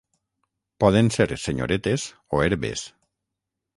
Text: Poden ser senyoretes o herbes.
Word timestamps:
Poden 0.83 1.11
ser 1.17 1.37
senyoretes 1.43 2.07
o 2.39 2.43
herbes. 2.47 2.87